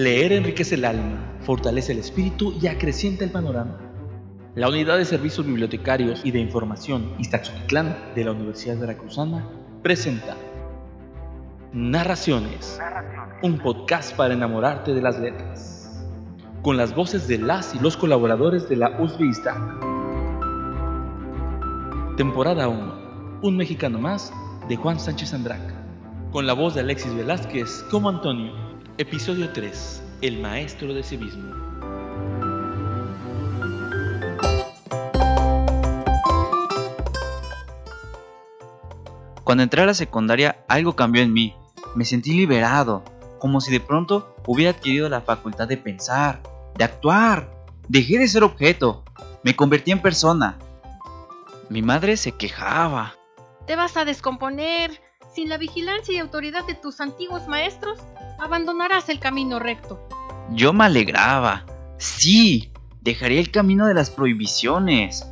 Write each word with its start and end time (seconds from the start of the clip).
Leer 0.00 0.32
enriquece 0.32 0.76
el 0.76 0.86
alma, 0.86 1.36
fortalece 1.42 1.92
el 1.92 1.98
espíritu 1.98 2.54
y 2.58 2.68
acrecienta 2.68 3.22
el 3.22 3.30
panorama. 3.30 3.76
La 4.54 4.70
Unidad 4.70 4.96
de 4.96 5.04
Servicios 5.04 5.46
Bibliotecarios 5.46 6.24
y 6.24 6.30
de 6.30 6.38
Información 6.38 7.12
Iztaxoquitlán 7.18 8.14
de 8.14 8.24
la 8.24 8.32
Universidad 8.32 8.78
Veracruzana 8.78 9.46
presenta 9.82 10.38
Narraciones, 11.74 12.80
un 13.42 13.58
podcast 13.58 14.16
para 14.16 14.32
enamorarte 14.32 14.94
de 14.94 15.02
las 15.02 15.20
letras, 15.20 16.02
con 16.62 16.78
las 16.78 16.94
voces 16.94 17.28
de 17.28 17.36
las 17.36 17.74
y 17.74 17.78
los 17.78 17.98
colaboradores 17.98 18.70
de 18.70 18.76
la 18.76 18.98
USB 18.98 19.34
Temporada 22.16 22.68
1, 22.68 23.40
Un 23.42 23.54
Mexicano 23.54 23.98
Más, 23.98 24.32
de 24.66 24.76
Juan 24.76 24.98
Sánchez 24.98 25.34
Andraca, 25.34 25.74
con 26.32 26.46
la 26.46 26.54
voz 26.54 26.74
de 26.74 26.80
Alexis 26.80 27.14
Velázquez 27.14 27.84
como 27.90 28.08
Antonio. 28.08 28.69
Episodio 28.98 29.50
3. 29.52 30.02
El 30.20 30.40
maestro 30.40 30.92
de 30.92 31.02
civismo. 31.02 31.54
Cuando 39.44 39.62
entré 39.62 39.82
a 39.82 39.86
la 39.86 39.94
secundaria 39.94 40.64
algo 40.68 40.96
cambió 40.96 41.22
en 41.22 41.32
mí. 41.32 41.54
Me 41.94 42.04
sentí 42.04 42.32
liberado, 42.34 43.02
como 43.38 43.60
si 43.60 43.72
de 43.72 43.80
pronto 43.80 44.34
hubiera 44.46 44.72
adquirido 44.72 45.08
la 45.08 45.22
facultad 45.22 45.66
de 45.66 45.76
pensar, 45.76 46.42
de 46.76 46.84
actuar. 46.84 47.50
Dejé 47.88 48.18
de 48.18 48.28
ser 48.28 48.44
objeto, 48.44 49.02
me 49.42 49.56
convertí 49.56 49.90
en 49.90 50.02
persona. 50.02 50.58
Mi 51.68 51.82
madre 51.82 52.16
se 52.16 52.32
quejaba. 52.32 53.14
Te 53.66 53.76
vas 53.76 53.96
a 53.96 54.04
descomponer. 54.04 55.00
Sin 55.34 55.48
la 55.48 55.58
vigilancia 55.58 56.12
y 56.12 56.18
autoridad 56.18 56.64
de 56.66 56.74
tus 56.74 57.00
antiguos 57.00 57.46
maestros, 57.46 58.00
abandonarás 58.40 59.08
el 59.08 59.20
camino 59.20 59.58
recto. 59.58 60.00
Yo 60.50 60.72
me 60.72 60.84
alegraba. 60.84 61.66
Sí, 61.98 62.72
dejaría 63.02 63.40
el 63.40 63.50
camino 63.50 63.86
de 63.86 63.94
las 63.94 64.10
prohibiciones. 64.10 65.26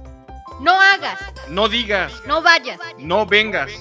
No 0.61 0.73
hagas. 0.73 1.19
No 1.49 1.69
digas. 1.69 2.13
No 2.27 2.43
vayas. 2.43 2.79
No 2.99 3.27
vengas. 3.27 3.73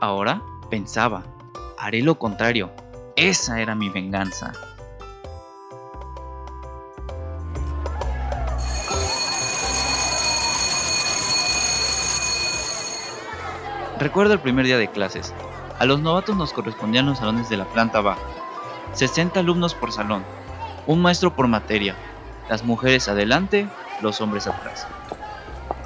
Ahora 0.00 0.42
pensaba, 0.70 1.24
haré 1.78 2.02
lo 2.02 2.18
contrario. 2.18 2.72
Esa 3.16 3.60
era 3.60 3.74
mi 3.74 3.88
venganza. 3.88 4.52
Recuerdo 13.98 14.34
el 14.34 14.40
primer 14.40 14.64
día 14.64 14.78
de 14.78 14.88
clases. 14.88 15.34
A 15.80 15.84
los 15.84 16.00
novatos 16.00 16.36
nos 16.36 16.52
correspondían 16.52 17.06
los 17.06 17.18
salones 17.18 17.48
de 17.48 17.56
la 17.56 17.64
planta 17.64 18.00
baja. 18.00 18.37
60 18.92 19.40
alumnos 19.40 19.74
por 19.74 19.92
salón, 19.92 20.24
un 20.86 21.02
maestro 21.02 21.34
por 21.34 21.48
materia, 21.48 21.94
las 22.48 22.64
mujeres 22.64 23.08
adelante, 23.08 23.68
los 24.02 24.20
hombres 24.20 24.46
atrás. 24.46 24.86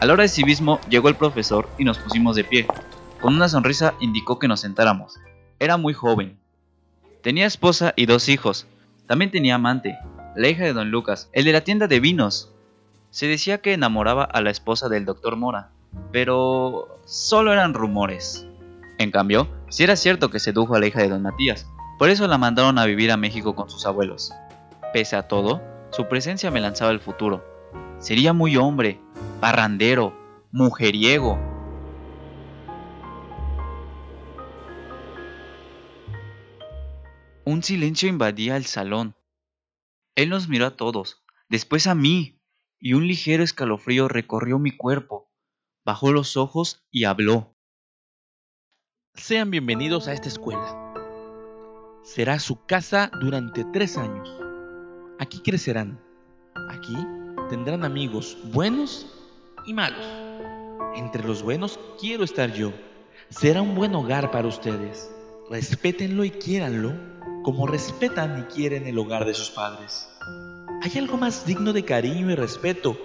A 0.00 0.06
la 0.06 0.14
hora 0.14 0.22
de 0.22 0.28
civismo 0.28 0.80
llegó 0.88 1.08
el 1.08 1.16
profesor 1.16 1.68
y 1.78 1.84
nos 1.84 1.98
pusimos 1.98 2.36
de 2.36 2.44
pie. 2.44 2.66
Con 3.20 3.34
una 3.34 3.48
sonrisa 3.48 3.94
indicó 4.00 4.38
que 4.38 4.48
nos 4.48 4.60
sentáramos. 4.60 5.14
Era 5.58 5.76
muy 5.76 5.94
joven. 5.94 6.38
Tenía 7.22 7.46
esposa 7.46 7.94
y 7.94 8.06
dos 8.06 8.28
hijos. 8.28 8.66
También 9.06 9.30
tenía 9.30 9.54
amante, 9.54 9.96
la 10.34 10.48
hija 10.48 10.64
de 10.64 10.72
don 10.72 10.90
Lucas, 10.90 11.28
el 11.32 11.44
de 11.44 11.52
la 11.52 11.60
tienda 11.62 11.86
de 11.86 12.00
vinos. 12.00 12.50
Se 13.10 13.26
decía 13.26 13.58
que 13.58 13.74
enamoraba 13.74 14.24
a 14.24 14.40
la 14.40 14.50
esposa 14.50 14.88
del 14.88 15.04
doctor 15.04 15.36
Mora, 15.36 15.70
pero 16.10 16.98
solo 17.04 17.52
eran 17.52 17.74
rumores. 17.74 18.46
En 18.98 19.10
cambio, 19.10 19.48
sí 19.68 19.84
era 19.84 19.96
cierto 19.96 20.30
que 20.30 20.40
sedujo 20.40 20.74
a 20.74 20.80
la 20.80 20.86
hija 20.86 21.02
de 21.02 21.10
don 21.10 21.22
Matías, 21.22 21.66
por 22.02 22.10
eso 22.10 22.26
la 22.26 22.36
mandaron 22.36 22.80
a 22.80 22.84
vivir 22.84 23.12
a 23.12 23.16
México 23.16 23.54
con 23.54 23.70
sus 23.70 23.86
abuelos. 23.86 24.32
Pese 24.92 25.14
a 25.14 25.28
todo, 25.28 25.62
su 25.92 26.08
presencia 26.08 26.50
me 26.50 26.60
lanzaba 26.60 26.90
el 26.90 26.98
futuro. 26.98 27.44
Sería 28.00 28.32
muy 28.32 28.56
hombre, 28.56 29.00
parrandero, 29.40 30.12
mujeriego. 30.50 31.38
Un 37.44 37.62
silencio 37.62 38.08
invadía 38.08 38.56
el 38.56 38.66
salón. 38.66 39.14
Él 40.16 40.28
nos 40.28 40.48
miró 40.48 40.66
a 40.66 40.76
todos, 40.76 41.22
después 41.48 41.86
a 41.86 41.94
mí, 41.94 42.42
y 42.80 42.94
un 42.94 43.06
ligero 43.06 43.44
escalofrío 43.44 44.08
recorrió 44.08 44.58
mi 44.58 44.76
cuerpo. 44.76 45.30
Bajó 45.84 46.10
los 46.10 46.36
ojos 46.36 46.84
y 46.90 47.04
habló. 47.04 47.54
Sean 49.14 49.52
bienvenidos 49.52 50.08
a 50.08 50.14
esta 50.14 50.26
escuela 50.26 50.81
será 52.02 52.38
su 52.38 52.64
casa 52.64 53.10
durante 53.20 53.64
tres 53.72 53.96
años. 53.96 54.28
Aquí 55.18 55.40
crecerán. 55.40 56.00
Aquí 56.70 56.96
tendrán 57.48 57.84
amigos 57.84 58.36
buenos 58.52 59.06
y 59.66 59.72
malos. 59.72 60.04
Entre 60.96 61.24
los 61.24 61.42
buenos 61.42 61.78
quiero 62.00 62.24
estar 62.24 62.52
yo. 62.52 62.72
Será 63.30 63.62
un 63.62 63.74
buen 63.74 63.94
hogar 63.94 64.30
para 64.30 64.48
ustedes. 64.48 65.10
Respétenlo 65.48 66.24
y 66.24 66.30
quiéranlo 66.30 66.92
como 67.42 67.66
respetan 67.66 68.40
y 68.40 68.42
quieren 68.52 68.86
el 68.86 68.98
hogar 68.98 69.24
de 69.24 69.34
sus 69.34 69.50
padres. 69.50 70.08
¿Hay 70.82 70.98
algo 70.98 71.16
más 71.16 71.46
digno 71.46 71.72
de 71.72 71.84
cariño 71.84 72.30
y 72.30 72.34
respeto 72.34 72.96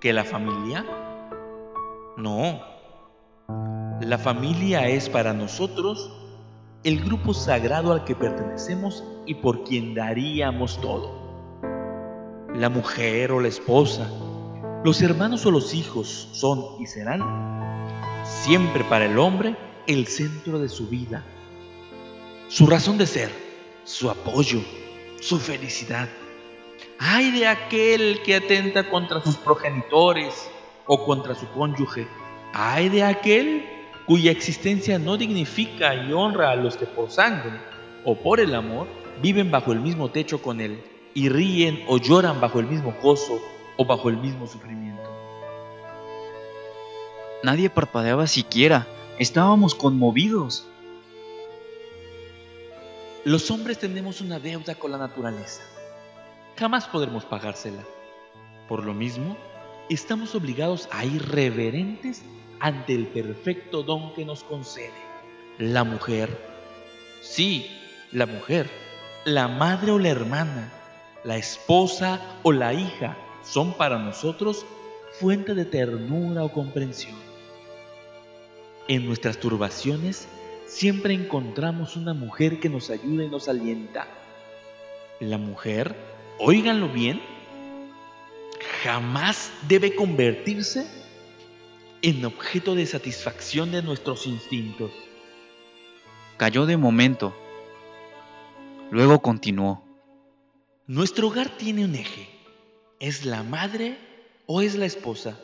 que 0.00 0.12
la 0.12 0.24
familia? 0.24 0.84
No. 2.16 2.60
La 4.00 4.18
familia 4.18 4.88
es 4.88 5.08
para 5.08 5.32
nosotros 5.32 6.10
el 6.84 7.04
grupo 7.04 7.34
sagrado 7.34 7.92
al 7.92 8.04
que 8.04 8.14
pertenecemos 8.14 9.02
y 9.26 9.34
por 9.34 9.64
quien 9.64 9.94
daríamos 9.94 10.80
todo. 10.80 11.12
La 12.54 12.68
mujer 12.68 13.32
o 13.32 13.40
la 13.40 13.48
esposa, 13.48 14.08
los 14.84 15.02
hermanos 15.02 15.44
o 15.46 15.50
los 15.50 15.74
hijos 15.74 16.28
son 16.32 16.80
y 16.80 16.86
serán 16.86 17.20
siempre 18.24 18.84
para 18.84 19.06
el 19.06 19.18
hombre 19.18 19.56
el 19.86 20.06
centro 20.06 20.58
de 20.58 20.68
su 20.68 20.86
vida, 20.88 21.24
su 22.48 22.66
razón 22.66 22.96
de 22.96 23.06
ser, 23.06 23.30
su 23.84 24.10
apoyo, 24.10 24.60
su 25.20 25.38
felicidad. 25.38 26.08
Ay 27.00 27.30
de 27.32 27.46
aquel 27.46 28.20
que 28.24 28.36
atenta 28.36 28.88
contra 28.88 29.20
sus 29.20 29.36
progenitores 29.36 30.48
o 30.86 31.04
contra 31.04 31.34
su 31.34 31.48
cónyuge. 31.48 32.06
Ay 32.52 32.88
de 32.88 33.02
aquel 33.02 33.77
cuya 34.08 34.30
existencia 34.30 34.98
no 34.98 35.18
dignifica 35.18 35.94
y 35.94 36.14
honra 36.14 36.50
a 36.50 36.56
los 36.56 36.78
que 36.78 36.86
por 36.86 37.10
sangre 37.10 37.60
o 38.06 38.16
por 38.16 38.40
el 38.40 38.54
amor 38.54 38.86
viven 39.20 39.50
bajo 39.50 39.70
el 39.70 39.80
mismo 39.80 40.10
techo 40.10 40.40
con 40.40 40.62
él 40.62 40.82
y 41.12 41.28
ríen 41.28 41.84
o 41.88 41.98
lloran 41.98 42.40
bajo 42.40 42.58
el 42.58 42.66
mismo 42.66 42.96
gozo 43.02 43.38
o 43.76 43.84
bajo 43.84 44.08
el 44.08 44.16
mismo 44.16 44.46
sufrimiento. 44.46 45.02
Nadie 47.42 47.68
parpadeaba 47.68 48.26
siquiera, 48.26 48.86
estábamos 49.18 49.74
conmovidos. 49.74 50.66
Los 53.24 53.50
hombres 53.50 53.78
tenemos 53.78 54.22
una 54.22 54.40
deuda 54.40 54.74
con 54.74 54.90
la 54.90 54.96
naturaleza. 54.96 55.60
Jamás 56.56 56.88
podremos 56.88 57.26
pagársela. 57.26 57.84
Por 58.70 58.86
lo 58.86 58.94
mismo, 58.94 59.36
estamos 59.90 60.34
obligados 60.34 60.88
a 60.92 61.04
ir 61.04 61.28
reverentes 61.28 62.22
ante 62.60 62.94
el 62.94 63.06
perfecto 63.06 63.82
don 63.82 64.14
que 64.14 64.24
nos 64.24 64.44
concede. 64.44 64.92
La 65.58 65.84
mujer, 65.84 66.30
sí, 67.20 67.70
la 68.12 68.26
mujer, 68.26 68.68
la 69.24 69.48
madre 69.48 69.92
o 69.92 69.98
la 69.98 70.08
hermana, 70.08 70.72
la 71.24 71.36
esposa 71.36 72.20
o 72.42 72.52
la 72.52 72.72
hija 72.72 73.16
son 73.44 73.74
para 73.74 73.98
nosotros 73.98 74.64
fuente 75.18 75.54
de 75.54 75.64
ternura 75.64 76.44
o 76.44 76.52
comprensión. 76.52 77.16
En 78.86 79.06
nuestras 79.06 79.38
turbaciones 79.38 80.28
siempre 80.66 81.14
encontramos 81.14 81.96
una 81.96 82.14
mujer 82.14 82.60
que 82.60 82.68
nos 82.68 82.90
ayuda 82.90 83.24
y 83.24 83.28
nos 83.28 83.48
alienta. 83.48 84.06
La 85.20 85.38
mujer, 85.38 85.96
óiganlo 86.38 86.88
bien, 86.88 87.20
jamás 88.82 89.50
debe 89.66 89.94
convertirse 89.94 90.97
en 92.02 92.24
objeto 92.24 92.74
de 92.74 92.86
satisfacción 92.86 93.72
de 93.72 93.82
nuestros 93.82 94.26
instintos. 94.26 94.90
Cayó 96.36 96.66
de 96.66 96.76
momento. 96.76 97.34
Luego 98.90 99.20
continuó. 99.20 99.84
Nuestro 100.86 101.28
hogar 101.28 101.50
tiene 101.56 101.84
un 101.84 101.94
eje. 101.94 102.28
¿Es 103.00 103.24
la 103.24 103.42
madre 103.42 103.98
o 104.46 104.62
es 104.62 104.76
la 104.76 104.86
esposa? 104.86 105.38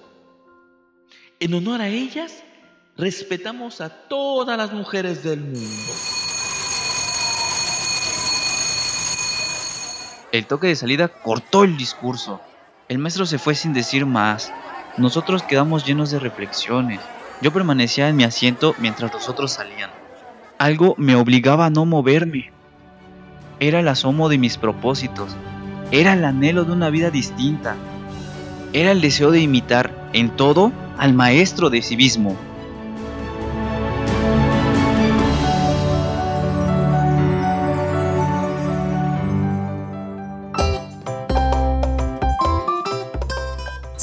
En 1.41 1.53
honor 1.55 1.81
a 1.81 1.89
ellas, 1.89 2.43
respetamos 2.97 3.81
a 3.81 3.91
todas 4.09 4.57
las 4.57 4.73
mujeres 4.73 5.23
del 5.23 5.41
mundo. 5.41 5.93
El 10.33 10.47
toque 10.47 10.69
de 10.69 10.77
salida 10.77 11.09
cortó 11.09 11.65
el 11.65 11.77
discurso. 11.77 12.41
El 12.89 12.99
maestro 12.99 13.27
se 13.27 13.39
fue 13.39 13.55
sin 13.55 13.73
decir 13.73 14.07
más. 14.07 14.53
Nosotros 14.97 15.43
quedamos 15.43 15.85
llenos 15.85 16.11
de 16.11 16.21
reflexiones. 16.21 17.01
Yo 17.41 17.53
permanecía 17.53 18.09
en 18.09 18.17
mi 18.17 18.23
asiento 18.23 18.75
mientras 18.79 19.13
los 19.13 19.29
otros 19.29 19.53
salían. 19.53 19.91
Algo 20.59 20.95
me 20.99 21.17
obligaba 21.17 21.67
a 21.67 21.71
no 21.71 21.85
moverme. 21.85 22.53
Era 23.59 23.81
el 23.81 23.89
asomo 23.89 24.29
de 24.29 24.39
mis 24.39 24.57
propósitos. 24.57 25.37
Era 25.91 26.13
el 26.13 26.25
anhelo 26.25 26.65
de 26.65 26.73
una 26.73 26.91
vida 26.91 27.11
distinta. 27.11 27.75
Era 28.73 28.93
el 28.93 29.01
deseo 29.01 29.33
de 29.33 29.41
imitar 29.41 29.93
en 30.13 30.31
todo 30.31 30.71
al 30.97 31.13
maestro 31.13 31.71
de 31.71 31.83
civismo. 31.83 32.37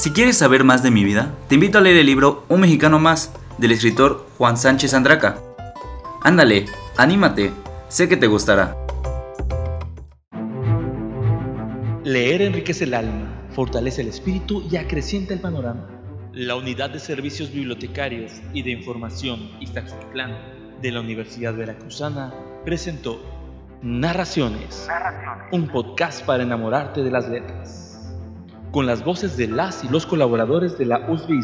Si 0.02 0.10
quieres 0.10 0.36
saber 0.36 0.64
más 0.64 0.82
de 0.82 0.90
mi 0.90 1.04
vida, 1.04 1.32
te 1.46 1.54
invito 1.54 1.78
a 1.78 1.80
leer 1.80 1.96
el 1.98 2.06
libro 2.06 2.44
Un 2.48 2.62
mexicano 2.62 2.98
más, 2.98 3.32
del 3.58 3.70
escritor 3.70 4.26
Juan 4.36 4.56
Sánchez 4.56 4.94
Andraca. 4.94 5.38
Ándale, 6.24 6.64
anímate, 6.96 7.52
sé 7.86 8.08
que 8.08 8.16
te 8.16 8.26
gustará. 8.26 8.76
Leer 12.02 12.42
enriquece 12.42 12.82
el 12.82 12.94
alma, 12.94 13.46
fortalece 13.54 14.02
el 14.02 14.08
espíritu 14.08 14.66
y 14.68 14.76
acrecienta 14.76 15.34
el 15.34 15.40
panorama. 15.40 15.88
La 16.32 16.56
Unidad 16.56 16.90
de 16.90 16.98
Servicios 16.98 17.52
Bibliotecarios 17.52 18.32
y 18.52 18.64
de 18.64 18.72
Información 18.72 19.52
Iztaxutlán 19.60 20.36
de 20.82 20.90
la 20.90 20.98
Universidad 20.98 21.54
Veracruzana 21.54 22.34
presentó 22.64 23.22
Narraciones, 23.82 24.88
un 25.52 25.68
podcast 25.68 26.26
para 26.26 26.42
enamorarte 26.42 27.04
de 27.04 27.10
las 27.12 27.28
letras 27.28 27.91
con 28.72 28.86
las 28.86 29.04
voces 29.04 29.36
de 29.36 29.48
las 29.48 29.84
y 29.84 29.88
los 29.88 30.06
colaboradores 30.06 30.78
de 30.78 30.86
la 30.86 31.06
USB 31.10 31.42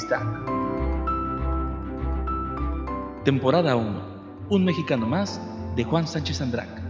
Temporada 3.22 3.76
1. 3.76 4.00
Un 4.48 4.64
mexicano 4.64 5.06
más 5.06 5.38
de 5.76 5.84
Juan 5.84 6.08
Sánchez 6.08 6.40
Andraca. 6.40 6.82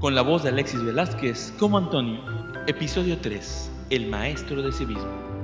Con 0.00 0.14
la 0.14 0.22
voz 0.22 0.42
de 0.42 0.48
Alexis 0.48 0.82
Velázquez 0.82 1.52
como 1.58 1.76
Antonio. 1.76 2.20
Episodio 2.66 3.18
3. 3.18 3.70
El 3.90 4.08
maestro 4.08 4.62
de 4.62 4.72
civismo. 4.72 5.35